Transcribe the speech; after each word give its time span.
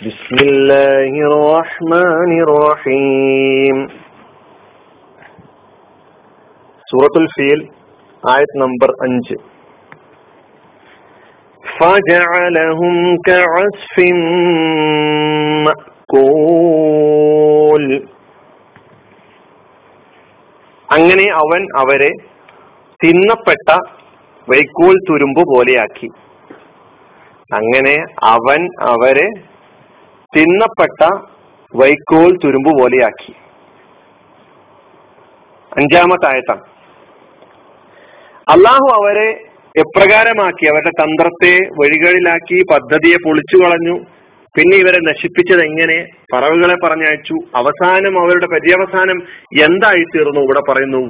بسم 0.00 0.36
الله 0.46 1.12
الرحمن 1.26 2.30
الرحيم 2.42 3.76
സൂറത്തുൽ 6.86 7.26
ഫീൽ 7.34 7.60
ആയത് 8.22 8.54
നമ്പർ 8.62 8.90
അഞ്ച് 9.06 9.36
فجعلهم 11.64 12.96
كعصف 13.28 13.94
مأكول 16.50 17.84
അങ്ങനെ 20.88 21.26
അവൻ 21.42 21.62
അവരെ 21.82 22.10
തിന്നപ്പെട്ട 23.00 23.68
വൈക്കോൽ 24.48 24.96
തുരുമ്പ് 25.08 25.42
പോലെയാക്കി 25.52 26.08
അങ്ങനെ 27.50 27.94
അവൻ 28.32 28.60
അവരെ 28.90 29.28
തിന്നപ്പെട്ട 30.33 31.01
വൈക്കോൽ 31.75 32.31
തുരുമ്പ് 32.43 32.69
പോലെയാക്കി. 32.79 33.33
അഞ്ചാമത്തെ 35.71 36.27
ആയത്താണ് 36.27 36.63
അള്ളാഹു 38.51 38.87
അവരെ 38.95 39.29
എപ്രകാരമാക്കി 39.75 40.65
അവരുടെ 40.67 40.91
തന്ത്രത്തെ 41.01 41.53
വഴികളിലാക്കി 41.79 42.57
പദ്ധതിയെ 42.71 43.17
പൊളിച്ചു 43.23 43.57
കളഞ്ഞു. 43.57 43.95
പിന്നെ 44.55 44.77
ഇവരെ 44.77 44.99
നശിപ്പിച്ചത് 44.99 45.63
എങ്ങനെ? 45.63 45.97
പറവുകളെ 46.33 46.75
പറഞ്ഞയച്ചു. 46.83 47.35
അവസാനം 47.55 48.13
അവരുടെ 48.21 48.47
പര്യവസാനം 48.53 49.17
എന്തായി 49.65 50.03
തീർന്നു 50.03 50.41
ഇവിടെ 50.41 50.61
പറയുന്നു 50.69 51.01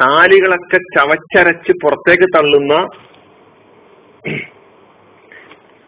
കാലികളൊക്കെ 0.00 0.78
ചവച്ചരച്ച് 0.96 1.72
പുറത്തേക്ക് 1.82 2.26
തള്ളുന്ന 2.36 2.74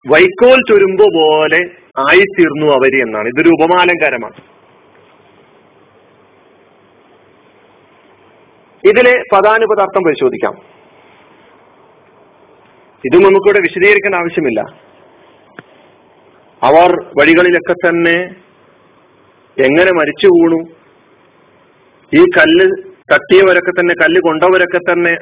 വൈക്കോൽ 0.06 0.60
ചുരുമ്പ് 0.68 1.04
പോലെ 1.18 1.60
ആയിത്തീർന്നു 1.98 2.66
അവർ 2.72 3.02
എന്നാണ്. 3.02 3.28
ഇതൊരു 3.28 3.48
ഉപമാലങ്കാരമാണ്. 3.48 4.34
ഇതിലെ 8.88 9.22
പദാനുപദാർത്ഥം 9.32 10.02
പരിശോധിക്കാം. 10.02 10.52
ഇതും 13.04 13.22
നമുക്കിവിടെ 13.22 13.60
വിശദീകരിക്കേണ്ട 13.60 14.14
ആവശ്യമില്ല. 14.14 14.60
അവർ 16.62 17.04
വഴികളിലൊക്കെ 17.04 17.72
തന്നെ 17.72 18.34
എങ്ങനെ 19.64 19.92
മരിച്ചു 19.92 20.26
വീണു? 20.26 20.64
ഈ 22.14 22.24
കല്ല് 22.38 22.92
തട്ടിയവരൊക്കെ 23.14 23.70
തന്നെ 23.70 23.94
കല്ല് 23.94 24.20
കൊണ്ടവരൊക്കെ 24.20 24.78
തന്നെ 24.78 25.16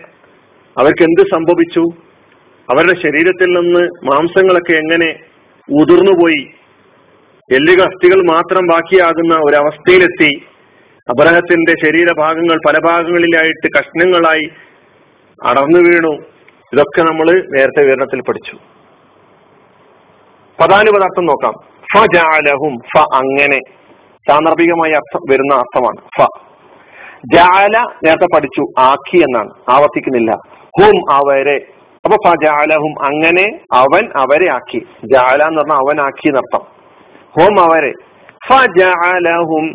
അവർക്ക് 0.78 1.03
എന്ത് 1.03 1.20
സംഭവിച്ചു? 1.20 1.84
അവരുടെ 2.70 3.03
ശരീരത്തിൽ 3.03 3.44
നിന്ന് 3.44 3.81
മാംസങ്ങളൊക്കെ 3.81 4.72
എങ്ങനെ 4.72 5.20
ഉതിർന്നുപോയി? 5.81 6.59
എല്ലുകൾ 7.51 7.83
അസ്ഥികൾ 7.83 8.29
മാത്രം 8.29 8.67
ബാക്കിയാകുന്ന 8.67 9.34
ഒരവസ്ഥയിലെത്തി. 9.34 10.43
അബ്രഹത്തിന്റെ 11.09 11.87
ശരീരഭാഗങ്ങൾ 11.87 12.56
പല 12.69 12.87
ഭാഗങ്ങളിലായിട്ട് 12.87 13.69
കഷ്ണങ്ങളായി 13.79 14.51
അടർന്നു 15.47 15.78
വീണു. 15.78 16.23
ഇതൊക്കെ 16.73 17.03
നമ്മൾ 17.03 17.31
നേരത്തെ 17.31 17.83
വിവരണത്തിൽ 17.84 18.21
പഠിച്ചു. 18.21 18.56
പദാനുപദാർത്ഥം 20.61 21.27
നോക്കാം. 21.27 21.53
ഫ 21.95 22.06
ജാലഹും 22.15 22.78
ഫ 22.97 23.01
അങ്ങനെ. 23.01 23.61
സാന്ദർഭികമായി 24.28 24.93
അർത്ഥം 24.93 25.21
വരുന്ന 25.31 25.55
അർത്ഥമാണ് 25.55 25.97
ഫ. 25.97 26.27
ജാല 27.34 27.84
നേരത്തെ 28.05 28.27
പഠിച്ചു 28.34 28.62
ആക്കി 28.78 29.17
എന്നാണ്. 29.17 29.51
ആവർത്തിക്കുന്നില്ല. 29.71 30.31
ഹും 30.83 31.12
അവരെ. 31.12 31.67
അപ്പൊ 32.05 32.31
ഫ 32.31 32.34
ജാലഹും 32.45 33.05
അങ്ങനെ 33.05 33.61
അവൻ 33.73 34.09
അവരെ 34.17 34.53
ആക്കി. 34.53 34.87
ജാല 35.05 35.43
എന്ന് 35.43 35.59
പറഞ്ഞാൽ 35.59 35.77
അവൻ 35.77 36.01
ആക്കി 36.01 36.28
എന്നർത്ഥം. 36.28 36.80
ഹും 37.39 37.61
അവരെ. 37.61 37.92
ഫ 38.48 38.67
ജാലഹും 38.78 39.75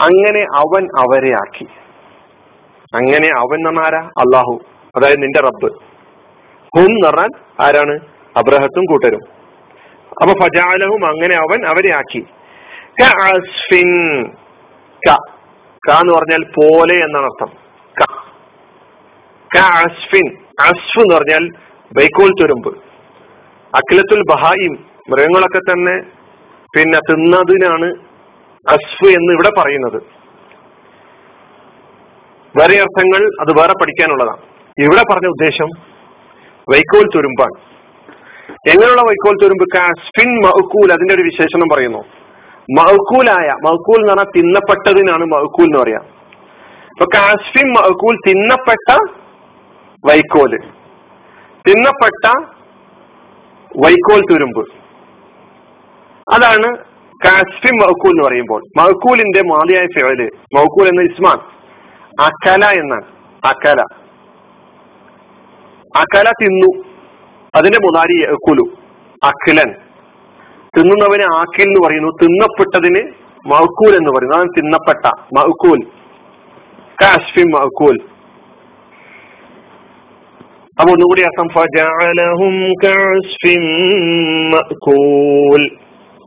അങ്ങനെ 0.00 0.40
അവൻ 0.40 0.86
അവരെ 0.98 1.34
ആക്കി. 1.34 1.64
അങ്ങനെ 2.94 3.28
അവൻ 3.28 3.54
എന്ന് 3.54 3.68
പറഞ്ഞാൽ 3.68 3.86
ആരാ? 3.86 4.06
അള്ളാഹു 4.06 4.60
അതായത് 4.96 5.22
നിന്റെ 5.22 5.40
റബ്ബ്. 5.40 5.72
ഹും 6.76 6.84
എന്ന് 6.84 7.08
പറഞ്ഞാൽ 7.08 7.28
ആരാണ്? 7.62 8.00
അബ്രഹത്തും 8.36 8.84
കൂട്ടരും. 8.84 9.20
അപ്പൊ 10.22 10.44
ഫജാലഹും 10.44 11.06
അങ്ങനെ 11.06 11.36
അവൻ 11.36 11.66
അവരെ 11.66 11.96
ആക്കി. 11.96 12.26
ക 15.10 15.90
എന്ന് 15.90 16.14
പറഞ്ഞാൽ 16.14 16.44
പോലെ 16.44 16.94
എന്നാണ് 16.94 17.26
അർത്ഥം. 17.26 17.56
ക. 18.02 18.22
കഅസ്ഫിൻ 19.56 20.38
അസ്ഫ് 20.60 20.98
എന്ന് 20.98 21.16
പറഞ്ഞാൽ 21.16 21.48
ബൈക്കോൽ 21.92 22.30
തുരുമ്പ്. 22.40 22.78
അഖിലത്തുൽ 23.76 24.22
ബഹായിം. 24.30 24.72
മൃഗങ്ങളൊക്കെ 25.10 25.58
തന്നെ 25.58 26.17
പിന്നെ 26.76 26.98
തിന്നതിനാണ് 26.98 27.94
അസ്ഫ് 28.68 29.08
എന്ന് 29.08 29.32
ഇവിടെ 29.32 29.60
പറയുന്നത്. 29.60 30.02
വേറെ 32.58 32.78
അർത്ഥങ്ങൾ 32.78 33.30
അത് 33.40 33.60
വേറെ 33.60 33.72
പഠിക്കാനുള്ളതാണ്. 33.72 34.42
ഇവിടെ 34.78 35.12
പറഞ്ഞ 35.12 35.26
ഉദ്ദേശം 35.26 35.66
വൈക്കോൽ 36.70 37.08
തുരുമ്പാണ്. 37.14 37.78
എങ്ങനെയുള്ള 38.68 39.02
വൈക്കോൽ 39.02 39.36
തുരുമ്പ്? 39.42 39.64
കാസ്ഫിൻ 39.76 40.42
മഹക്കൂൽ 40.42 40.92
അതിന്റെ 40.92 41.14
ഒരു 41.14 41.22
വിശേഷണം 41.22 41.68
പറയുന്നു. 41.72 41.98
മഹക്കൂലായ 42.78 43.48
മഹക്കൂൽ 43.50 44.00
എന്ന് 44.00 44.08
പറഞ്ഞാൽ 44.08 44.32
തിന്നപ്പെട്ടതിനാണ് 44.36 45.24
മഹക്കൂൽ 45.24 45.64
എന്ന് 45.64 45.78
പറയാം. 45.78 46.02
ഇപ്പൊ 46.84 47.04
കാസ്ഫിൻ 47.14 47.70
മഹക്കൂൽ 47.70 48.16
തിന്നപ്പെട്ട 48.28 48.96
വൈക്കോൽ. 50.04 50.58
തിന്നപ്പെട്ട 51.68 52.32
വൈക്കോൽ 53.84 54.22
തുരുമ്പ്. 54.32 54.87
അതാണ് 56.32 56.78
കാസ്റ്റിം 57.24 57.76
മഹക്കൂൽ 57.76 58.10
എന്ന് 58.10 58.24
പറയുമ്പോൾ. 58.24 58.62
മഹക്കൂലിന്റെ 58.78 59.42
മാതിയായ 59.42 59.86
ഫേവൽ 59.86 60.30
മഹക്കൂൽ 60.54 60.88
എന്ന 60.88 61.02
ഇസ്മാൻ 61.02 61.38
അക്കല 62.20 62.80
എന്നാണ്. 62.80 63.04
അക്കല 63.44 63.84
അക്കല 65.96 66.30
തിന്നു. 66.30 66.84
അതിന്റെ 67.54 67.78
മുതാരി 67.78 68.34
കുലു 68.34 68.70
അഖിലൻ. 69.24 69.74
തിന്നുന്നവന് 70.78 71.22
ആക്കിൽ 71.22 71.62
എന്ന് 71.62 71.86
പറയുന്നു. 71.86 72.12
തിന്നപ്പെട്ടതിന് 72.22 73.08
മഹക്കൂൽ 73.48 73.96
എന്ന് 73.96 74.10
പറയുന്നു. 74.10 74.36
അതാണ് 74.36 74.48
തിന്നപ്പെട്ട 74.58 75.38
മഹക്കൂൽ 75.38 75.86
കാശ്ഫി 77.02 77.42
മഹക്കൂൽ 77.42 77.98
അപ്പൊ 80.80 80.92
ഒന്നുകൂടി 80.92 81.22
അർത്ഥം 81.22 81.48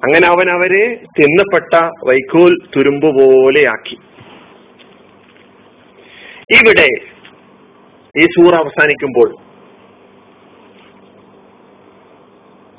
അങ്ങനെ 0.05 0.27
അവൻ 0.27 0.47
അവരെ 0.49 0.83
തിന്നപ്പെട്ട 1.17 1.73
വൈക്കോൽ 2.07 2.53
തുരുമ്പ് 2.75 3.07
പോലെയാക്കി 3.17 3.97
ഇവിടെ 6.59 6.87
ഈ 8.15 8.25
സൂറ 8.25 8.53
അവസാനിക്കുമ്പോൾ 8.55 9.29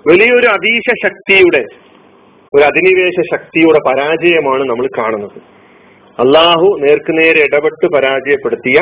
വലിയൊരു 0.07 0.47
അതീശ 0.47 0.89
ശക്തിയുടെ 1.05 1.63
ഒരു 2.53 2.65
അധിനിവേശ 2.65 3.19
ശക്തിയുടെ 3.33 3.81
പരാജയമാണ് 3.89 4.65
നമ്മൾ 4.71 4.87
കാണുന്നത്. 4.99 5.39
അള്ളാഹു 6.19 6.67
നേർക്കുനേരെ 6.81 7.41
ഇടപെട്ട് 7.49 7.87
പരാജയപ്പെടുത്തിയ 7.95 8.79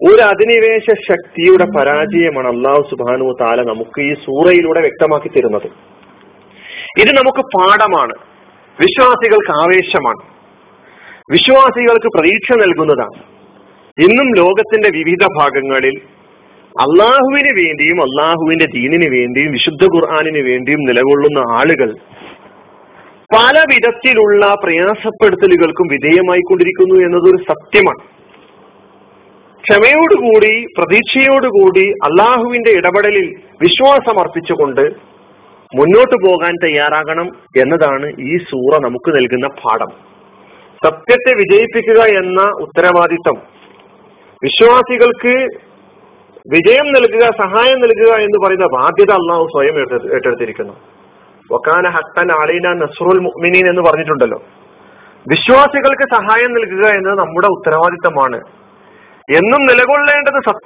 ഒരു 0.00 0.22
അധിനിവേശ 0.22 0.86
ശക്തിയുടെ 1.08 1.66
പരാജയമാണ് 1.78 2.48
അള്ളാഹു 2.48 2.82
സുബാനു 2.90 3.32
താല 3.40 3.62
നമുക്ക് 3.62 4.00
ഈ 4.00 4.12
സൂറയിലൂടെ 4.26 4.80
വ്യക്തമാക്കി 4.80 5.28
തരുന്നത്. 5.28 5.68
ഇത് 6.98 7.08
നമുക്ക് 7.08 7.42
പാഠമാണ്. 7.56 8.12
വിശ്വാസികൾക്ക് 8.80 9.50
ആവേശമാണ്. 9.50 10.40
വിശ്വാസികൾക്ക് 11.30 12.06
പ്രതീക്ഷ 12.06 12.52
നൽകുന്നതാണ്. 12.52 13.40
ഇന്നും 13.98 14.34
ലോകത്തിന്റെ 14.36 14.90
വിവിധ 14.98 15.26
ഭാഗങ്ങളിൽ 15.40 16.00
അള്ളാഹുവിന് 16.70 17.58
വേണ്ടിയും 17.58 18.02
അള്ളാഹുവിന്റെ 18.02 18.64
ദീനിന് 18.64 19.14
വേണ്ടിയും 19.14 19.52
വിശുദ്ധ 19.52 19.84
ഖുർആാനിന് 19.84 20.48
വേണ്ടിയും 20.48 20.78
നിലകൊള്ളുന്ന 20.80 21.52
ആളുകൾ 21.52 21.92
പല 23.36 23.58
വിധത്തിലുള്ള 23.58 24.54
പ്രയാസപ്പെടുത്തലുകൾക്കും 24.64 25.86
വിധേയമായി 25.88 26.40
കൊണ്ടിരിക്കുന്നു 26.40 26.94
എന്നതൊരു 26.94 27.36
സത്യമാണ്. 27.36 28.20
ക്ഷമയോടുകൂടി 29.60 30.64
പ്രതീക്ഷയോടുകൂടി 30.78 31.90
അള്ളാഹുവിന്റെ 31.90 32.70
ഇടപെടലിൽ 32.70 33.34
വിശ്വാസം 33.62 34.20
അർപ്പിച്ചുകൊണ്ട് 34.20 35.09
മുന്നോട്ട് 35.74 36.28
പോകാൻ 36.28 36.54
തയ്യാറാകണം 36.64 37.28
എന്നതാണ് 37.60 38.12
ഈ 38.20 38.36
സൂറ 38.36 38.80
നമുക്ക് 38.84 39.16
നൽകുന്ന 39.16 39.46
പാഠം. 39.46 39.90
സത്യത്തെ 40.84 41.34
വിജയിപ്പിക്കുക 41.34 42.00
എന്ന 42.02 42.42
ഉത്തരവാദിത്തം. 42.60 43.42
വിശ്വാസികൾക്ക് 44.44 45.46
വിജയം 46.54 46.92
നൽകുക 46.92 47.20
സഹായം 47.20 47.80
നൽകുക 47.80 48.14
എന്ന് 48.14 48.46
പറയുന്ന 48.46 48.66
ബാധ്യത 48.66 49.10
അള്ളാഹു 49.10 49.46
സ്വയം 49.46 49.78
ഏറ്റെടുത്തിരിക്കുന്നു. 50.14 50.72
വക്കാന 51.52 51.88
ഹത്തൻ 51.88 52.32
ആളീന 52.32 52.68
നസ്രുൽ 52.68 53.18
മുഅ്മിനീൻ 53.18 53.68
എന്ന് 53.68 53.82
പറഞ്ഞിട്ടുണ്ടല്ലോ. 53.82 54.42
വിശ്വാസികൾക്ക് 55.28 56.14
സഹായം 56.14 56.52
നൽകുക 56.52 56.88
എന്നത് 56.88 57.18
നമ്മുടെ 57.18 57.46
ഉത്തരവാദിത്തമാണ്. 57.46 58.36
എന്നും 59.36 59.66
നിലകൊള്ളേണ്ടത് 59.66 60.56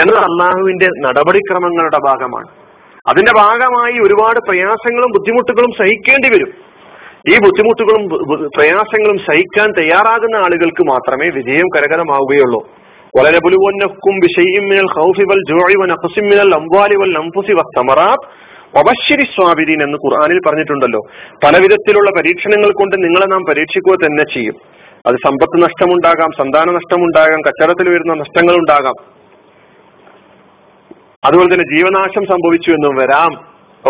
എന്നത് 0.00 0.18
അള്ളാഹുവിന്റെ 0.18 0.86
നടപടിക്രമങ്ങളുടെ 0.86 1.98
ഭാഗമാണ്. 1.98 2.67
അതിന്റെ 3.08 3.32
ഭാഗമായി 3.36 3.92
ഒരുപാട് 3.92 4.40
പ്രയാസങ്ങളും 4.48 5.10
ബുദ്ധിമുട്ടുകളും 5.10 5.72
സഹിക്കേണ്ടി 5.78 6.28
വരും. 6.28 6.68
ഈ 7.28 7.38
ബുദ്ധിമുട്ടുകളും 7.38 8.08
പ്രയാസങ്ങളും 8.56 9.18
സഹിക്കാൻ 9.18 9.72
തയ്യാറാകുന്ന 9.72 10.36
ആളുകൾക്ക് 10.36 10.82
മാത്രമേ 10.82 11.28
വിജയം 11.28 11.68
കരകരമാവുകയുള്ളൂ. 11.68 12.68
വളരെ 13.18 13.38
വൽ 15.24 15.40
ജൂഇ 15.48 15.82
വനഖസിം 15.82 16.24
മിനൽ 16.24 16.54
അംവാലി 16.54 16.96
വൽ 16.96 17.18
അൻഫുസി 17.18 17.52
വസ്തമറാത്ത് 17.52 18.48
വബശ്ശിരി 18.78 19.22
സ്വാബിദീൻ 19.22 19.82
എന്ന് 19.82 19.98
ഖുർആാനിൽ 20.06 20.40
പറഞ്ഞിട്ടുണ്ടല്ലോ. 20.46 21.00
പല 21.44 21.56
വിധത്തിലുള്ള 21.56 22.10
പരീക്ഷണങ്ങൾ 22.10 22.72
കൊണ്ട് 22.72 23.04
നിങ്ങളെ 23.04 23.26
നാം 23.26 23.42
പരീക്ഷിക്കുക 23.48 23.94
തന്നെ 23.94 24.24
ചെയ്യും. 24.34 24.54
അത് 25.06 25.14
സമ്പത്ത് 25.14 25.62
നഷ്ടമുണ്ടാകാം 25.62 26.30
സന്താന 26.38 26.70
നഷ്ടമുണ്ടാകാം 26.70 27.40
കച്ചവടത്തിൽ 27.40 27.90
വരുന്ന 27.90 28.14
നഷ്ടങ്ങൾ 28.14 28.54
ഉണ്ടാകാം 28.54 29.17
അതുപോലെ 31.24 31.54
തന്നെ 31.54 31.76
ജീവനാശം 31.76 32.26
സംഭവിച്ചു 32.26 32.70
എന്നും 32.70 32.94
വരാം. 32.94 33.30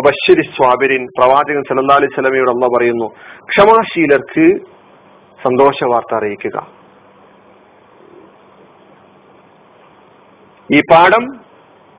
ബഷരി 0.02 0.42
സ്വാബിരിൻ. 0.42 1.06
പ്രവാചകൻ 1.18 1.62
സല്ലാ 1.62 1.96
അലൈഹി 1.96 2.14
സ്വലമയോട് 2.14 2.50
അമ്മ 2.50 2.76
പറയുന്നു 2.76 3.06
ക്ഷമാശീലർക്ക് 3.44 4.60
സന്തോഷ 5.42 5.84
വാർത്ത 5.84 6.16
അറിയിക്കുക. 6.16 6.68
ഈ 10.74 10.80
പാഠം 10.80 11.24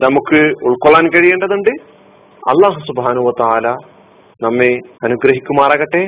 നമുക്ക് 0.02 0.40
ഉൾക്കൊള്ളാൻ 0.66 1.10
കഴിയേണ്ടതുണ്ട്. 1.10 1.70
അള്ളാഹു 2.50 2.80
സുബാനുവ 2.80 3.32
താല 3.40 3.70
നമ്മെ 4.44 4.80
അനുഗ്രഹിക്കുമാറാകട്ടെ. 5.04 6.08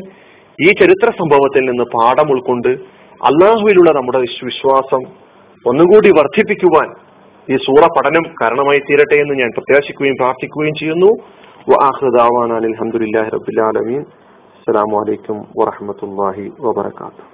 ഈ 0.61 0.71
ചരിത്ര 0.71 1.11
സംഭവത്തിൽ 1.11 1.61
നിന്ന് 1.65 1.83
പാഠം 1.83 2.31
ഉൾക്കൊണ്ട് 2.31 2.69
അള്ളാഹുവിലുള്ള 3.29 3.91
നമ്മുടെ 3.91 4.19
വിശ്വാസം 4.19 5.01
ഒന്നുകൂടി 5.67 6.09
വർദ്ധിപ്പിക്കുവാൻ 6.09 7.10
ഈ 7.49 7.55
സൂറ 7.57 7.83
പഠനം 7.85 8.23
കാരണമായി 8.41 8.79
തീരട്ടെ 8.79 9.15
എന്ന് 9.15 9.33
ഞാൻ 9.33 9.49
പ്രത്യാശിക്കുകയും 9.57 10.15
പ്രാർത്ഥിക്കുകയും 10.15 10.75
ചെയ്യുന്നു. 10.75 11.11
അലഹമുല്ലാ 12.57 13.23
റബുലാലമീൻ 13.35 14.01
അസ്സാം 14.55 14.91
വലൈക്കും 14.97 15.37
വാഹമത്തല്ലാഹി 15.59 16.51
വാബർക്കാത്തു 16.59 17.30